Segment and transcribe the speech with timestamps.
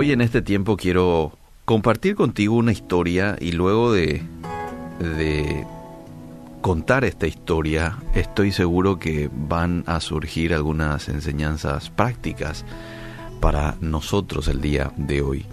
[0.00, 4.22] Hoy en este tiempo quiero compartir contigo una historia y luego de,
[6.62, 12.64] contar esta historia estoy seguro que van a surgir algunas enseñanzas prácticas
[13.40, 15.44] para nosotros el día de hoy.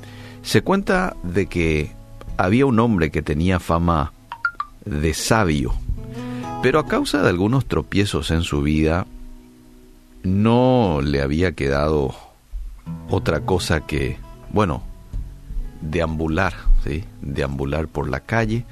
[0.43, 1.91] Se cuenta de que
[2.37, 4.13] había un hombre que tenía fama
[4.85, 5.73] de sabio,
[6.63, 9.07] pero a causa de algunos tropiezos en su vida,
[10.23, 12.15] no le había quedado
[13.09, 14.83] otra cosa que, bueno,
[15.81, 17.03] deambular, ¿sí?
[17.21, 18.65] deambular por la calle.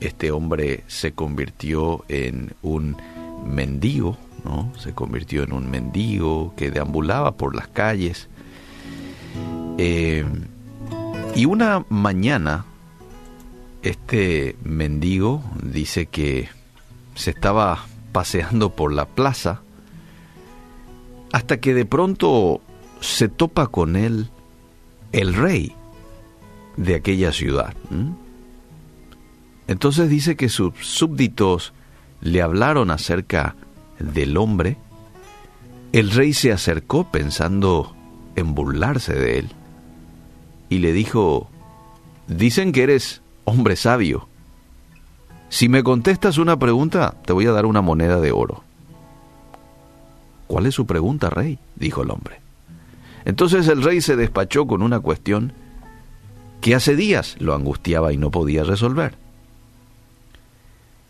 [0.00, 2.96] Este hombre se convirtió en un
[3.44, 4.72] mendigo, ¿no?
[4.78, 8.28] Se convirtió en un mendigo que deambulaba por las calles.
[9.78, 10.24] Eh,
[11.34, 12.64] y una mañana,
[13.82, 16.48] este mendigo dice que
[17.14, 19.60] se estaba paseando por la plaza
[21.32, 22.60] hasta que de pronto
[23.00, 24.30] se topa con él
[25.16, 25.74] el rey
[26.76, 27.74] de aquella ciudad.
[29.66, 31.72] Entonces dice que sus súbditos
[32.20, 33.56] le hablaron acerca
[33.98, 34.76] del hombre.
[35.92, 37.96] El rey se acercó pensando
[38.36, 39.48] en burlarse de él
[40.68, 41.48] y le dijo,
[42.26, 44.28] dicen que eres hombre sabio.
[45.48, 48.64] Si me contestas una pregunta, te voy a dar una moneda de oro.
[50.46, 51.58] ¿Cuál es su pregunta, rey?
[51.74, 52.45] dijo el hombre.
[53.26, 55.52] Entonces el rey se despachó con una cuestión
[56.62, 59.16] que hace días lo angustiaba y no podía resolver.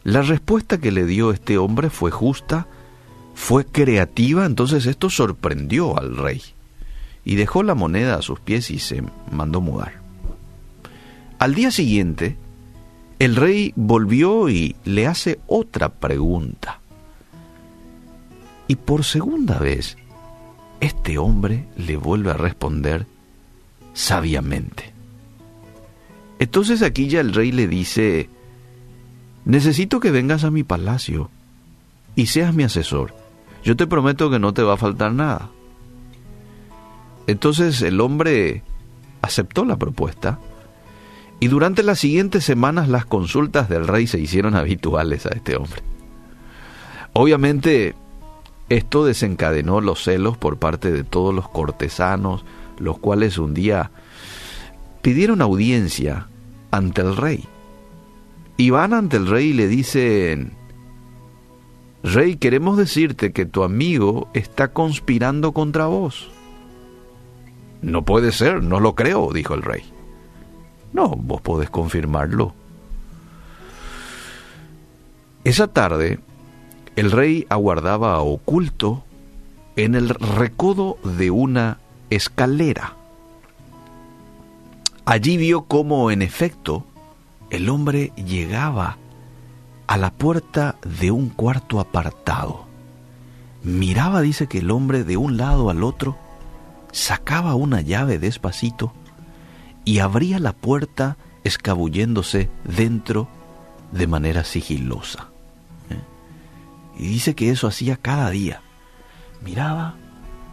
[0.03, 2.67] La respuesta que le dio este hombre fue justa,
[3.34, 6.42] fue creativa, entonces esto sorprendió al rey
[7.25, 10.00] y dejó la moneda a sus pies y se mandó mudar.
[11.39, 12.39] Al día siguiente,
[13.19, 16.81] el rey volvió y le hace otra pregunta.
[18.69, 19.98] Y por segunda vez,
[20.87, 23.06] este hombre le vuelve a responder
[23.92, 24.93] sabiamente.
[26.39, 28.28] Entonces aquí ya el rey le dice,
[29.44, 31.31] necesito que vengas a mi palacio
[32.15, 33.15] y seas mi asesor.
[33.65, 35.50] Yo te prometo que no te va a faltar nada.
[37.27, 38.62] Entonces el hombre
[39.22, 40.39] aceptó la propuesta
[41.41, 45.83] y durante las siguientes semanas las consultas del rey se hicieron habituales a este hombre.
[47.12, 47.94] Obviamente
[48.69, 52.44] esto desencadenó los celos por parte de todos los cortesanos,
[52.78, 53.91] los cuales un día
[55.03, 56.28] pidieron audiencia
[56.71, 57.44] ante el rey.
[58.56, 60.53] Y van ante el rey y le dicen,
[62.03, 66.31] Rey, queremos decirte que tu amigo está conspirando contra vos.
[67.83, 69.83] No puede ser, no lo creo, dijo el rey.
[70.93, 72.54] No, vos podés confirmarlo.
[75.43, 76.21] Esa tarde,
[76.97, 79.05] el rey aguardaba oculto
[79.77, 82.95] en el recodo de una escalera.
[85.05, 86.84] Allí vio cómo, en efecto,
[87.51, 88.97] el hombre llegaba
[89.87, 92.65] a la puerta de un cuarto apartado.
[93.63, 96.17] Miraba, dice que el hombre de un lado al otro,
[96.93, 98.93] sacaba una llave despacito
[99.84, 103.28] y abría la puerta escabulléndose dentro
[103.93, 105.28] de manera sigilosa.
[106.99, 108.62] Y dice que eso hacía cada día.
[109.43, 109.95] Miraba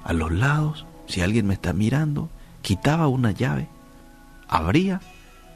[0.04, 2.30] a los lados, si alguien me está mirando,
[2.62, 3.68] quitaba una llave,
[4.48, 5.02] abría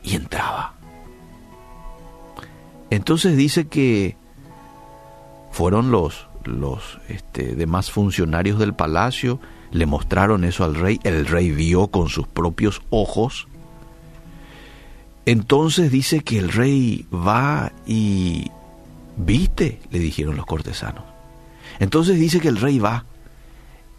[0.03, 0.73] y entraba.
[2.89, 4.15] Entonces dice que
[5.51, 9.39] fueron los, los este, demás funcionarios del palacio
[9.71, 13.47] le mostraron eso al rey, el rey vio con sus propios ojos.
[15.25, 18.49] Entonces dice que el rey va y...
[19.17, 19.81] ¿Viste?
[19.89, 21.03] le dijeron los cortesanos.
[21.79, 23.05] Entonces dice que el rey va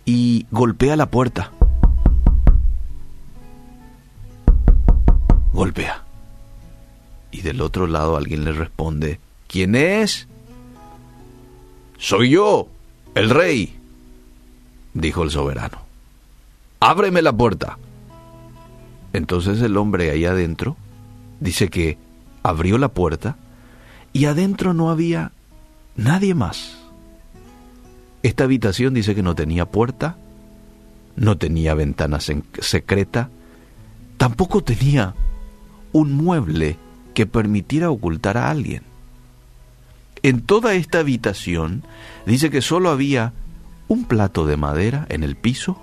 [0.04, 1.52] y golpea la puerta.
[5.52, 6.04] Golpea.
[7.30, 10.28] Y del otro lado alguien le responde, ¿quién es?
[11.98, 12.68] Soy yo,
[13.14, 13.76] el rey
[14.94, 15.78] dijo el soberano.
[16.80, 17.76] Ábreme la puerta.
[19.12, 20.76] Entonces el hombre ahí adentro
[21.40, 21.98] dice que
[22.43, 23.37] abrió la puerta
[24.12, 25.32] y adentro no había
[25.96, 26.78] nadie más.
[28.22, 30.16] Esta habitación dice que no tenía puerta,
[31.16, 33.31] no tenía ventana secreta,
[34.16, 35.14] tampoco tenía
[35.93, 36.76] un mueble
[37.14, 38.82] que permitiera ocultar a alguien.
[40.22, 41.84] En toda esta habitación
[42.26, 43.32] dice que solo había
[43.87, 45.78] un plato de madera en el piso,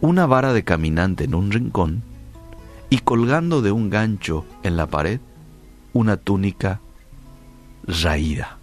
[0.00, 2.02] una vara de caminante en un rincón
[2.90, 5.20] y colgando de un gancho en la pared
[5.92, 6.80] una túnica
[7.84, 8.58] raída.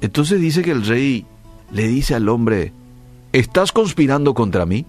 [0.00, 1.26] Entonces dice que el rey
[1.70, 2.72] le dice al hombre,
[3.32, 4.86] ¿estás conspirando contra mí?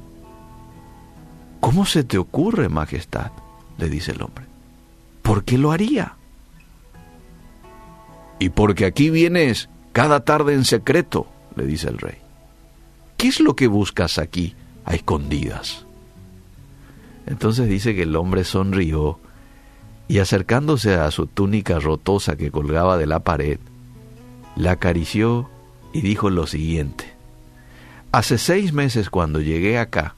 [1.59, 3.31] ¿Cómo se te ocurre, Majestad?
[3.77, 4.45] le dice el hombre.
[5.21, 6.15] ¿Por qué lo haría?
[8.39, 12.17] Y porque aquí vienes cada tarde en secreto, le dice el rey.
[13.17, 14.55] ¿Qué es lo que buscas aquí
[14.85, 15.85] a escondidas?
[17.25, 19.19] Entonces dice que el hombre sonrió
[20.09, 23.59] y acercándose a su túnica rotosa que colgaba de la pared,
[24.55, 25.47] la acarició
[25.93, 27.13] y dijo lo siguiente.
[28.11, 30.15] Hace seis meses cuando llegué acá,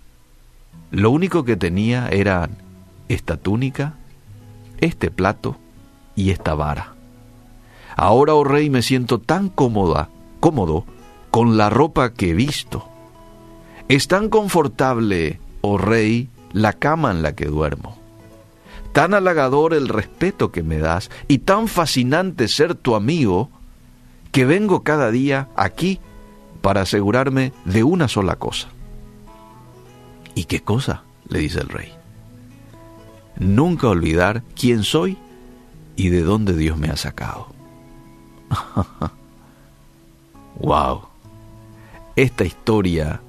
[0.91, 2.57] lo único que tenía eran
[3.09, 3.95] esta túnica,
[4.79, 5.57] este plato
[6.15, 6.93] y esta vara.
[7.97, 10.07] Ahora, oh rey, me siento tan cómoda,
[10.39, 10.85] cómodo
[11.31, 12.87] con la ropa que he visto.
[13.89, 18.00] Es tan confortable, oh rey, la cama en la que duermo.
[18.93, 23.49] Tan halagador el respeto que me das y tan fascinante ser tu amigo
[24.31, 25.99] que vengo cada día aquí
[26.61, 28.69] para asegurarme de una sola cosa.
[30.35, 31.03] ¿Y qué cosa?
[31.27, 31.93] le dice el rey.
[33.37, 35.17] Nunca olvidar quién soy
[35.95, 37.47] y de dónde Dios me ha sacado.
[40.59, 41.03] wow.
[42.15, 43.21] Esta historia,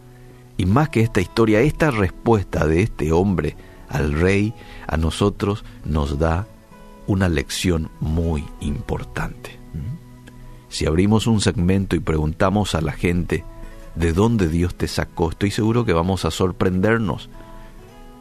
[0.56, 3.56] y más que esta historia, esta respuesta de este hombre
[3.92, 4.54] al rey,
[4.86, 6.46] a nosotros nos da
[7.06, 9.58] una lección muy importante.
[10.68, 13.44] Si abrimos un segmento y preguntamos a la gente
[13.94, 17.28] de dónde Dios te sacó, estoy seguro que vamos a sorprendernos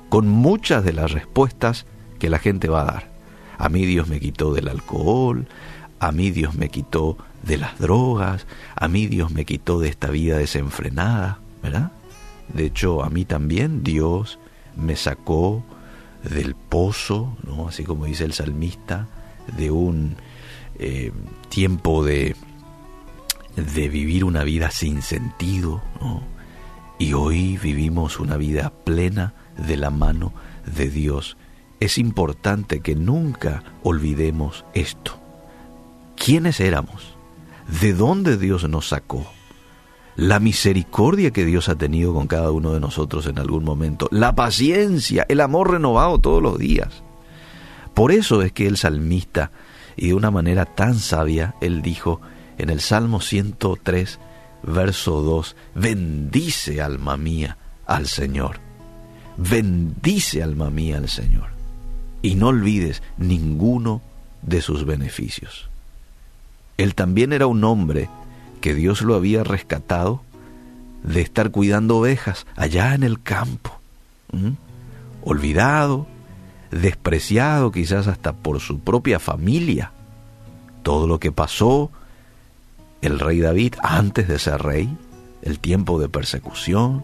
[0.10, 1.86] con muchas de las respuestas
[2.20, 3.12] que la gente va a dar.
[3.58, 5.48] A mí Dios me quitó del alcohol,
[6.00, 8.46] a mí Dios me quitó de las drogas,
[8.76, 11.92] a mí Dios me quitó de esta vida desenfrenada, ¿verdad?
[12.54, 14.40] De hecho, a mí también Dios
[14.76, 15.64] me sacó
[16.24, 17.68] del pozo, ¿no?
[17.68, 19.08] Así como dice el salmista,
[19.58, 20.16] de un
[20.80, 21.12] eh,
[21.50, 22.36] tiempo de,
[23.56, 25.82] de vivir una vida sin sentido.
[27.00, 30.34] Y hoy vivimos una vida plena de la mano
[30.66, 31.38] de Dios.
[31.80, 35.22] Es importante que nunca olvidemos esto
[36.24, 37.16] quiénes éramos,
[37.82, 39.26] de dónde Dios nos sacó,
[40.16, 44.36] la misericordia que Dios ha tenido con cada uno de nosotros en algún momento, la
[44.36, 47.04] paciencia, el amor renovado todos los días.
[47.94, 49.52] Por eso es que el salmista,
[49.96, 52.22] y de una manera tan sabia, él dijo
[52.58, 54.20] en el Salmo 103,
[54.64, 58.60] verso 2, bendice alma mía al Señor,
[59.38, 61.50] bendice alma mía al Señor,
[62.22, 64.02] y no olvides ninguno
[64.42, 65.70] de sus beneficios.
[66.78, 68.10] Él también era un hombre
[68.62, 70.22] que Dios lo había rescatado
[71.04, 73.80] de estar cuidando ovejas allá en el campo,
[75.24, 76.08] olvidado,
[76.72, 79.92] despreciado quizás hasta por su propia familia.
[80.84, 81.92] Todo lo que pasó
[83.02, 84.96] el rey David antes de ser rey,
[85.42, 87.04] el tiempo de persecución,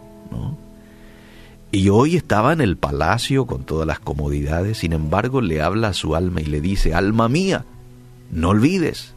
[1.69, 5.93] Y hoy estaba en el palacio con todas las comodidades, sin embargo le habla a
[5.93, 7.65] su alma y le dice, alma mía,
[8.31, 9.13] no olvides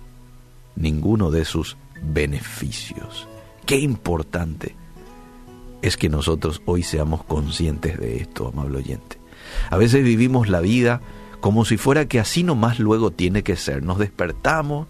[0.75, 3.29] ninguno de sus beneficios.
[3.67, 4.75] Qué importante
[5.83, 9.19] es que nosotros hoy seamos conscientes de esto, amable oyente.
[9.71, 11.01] A veces vivimos la vida
[11.41, 13.83] como si fuera que así nomás luego tiene que ser.
[13.83, 14.87] Nos despertamos,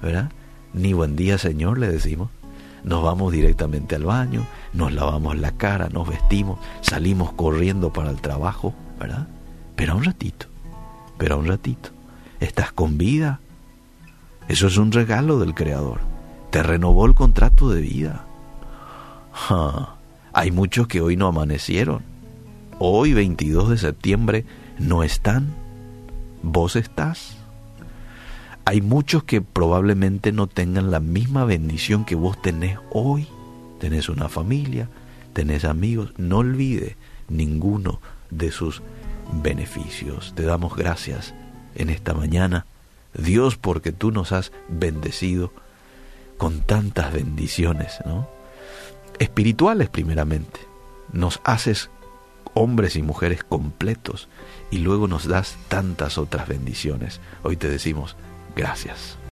[0.00, 0.30] ¿verdad?
[0.72, 2.30] Ni buen día, Señor, le decimos.
[2.82, 8.20] Nos vamos directamente al baño, nos lavamos la cara, nos vestimos, salimos corriendo para el
[8.20, 9.28] trabajo, ¿verdad?
[9.76, 10.46] Pero un ratito,
[11.16, 11.90] pero un ratito.
[12.40, 13.38] ¿Estás con vida?
[14.48, 16.11] Eso es un regalo del Creador.
[16.52, 18.26] Te renovó el contrato de vida.
[20.34, 22.02] Hay muchos que hoy no amanecieron.
[22.78, 24.44] Hoy, 22 de septiembre,
[24.78, 25.54] no están.
[26.42, 27.38] ¿Vos estás?
[28.66, 33.26] Hay muchos que probablemente no tengan la misma bendición que vos tenés hoy.
[33.80, 34.90] Tenés una familia,
[35.32, 36.12] tenés amigos.
[36.18, 36.98] No olvide
[37.30, 38.82] ninguno de sus
[39.42, 40.34] beneficios.
[40.36, 41.32] Te damos gracias
[41.74, 42.66] en esta mañana
[43.14, 45.50] Dios porque tú nos has bendecido
[46.42, 48.28] con tantas bendiciones, ¿no?
[49.20, 50.58] Espirituales primeramente.
[51.12, 51.88] Nos haces
[52.52, 54.28] hombres y mujeres completos
[54.68, 57.20] y luego nos das tantas otras bendiciones.
[57.44, 58.16] Hoy te decimos
[58.56, 59.16] gracias.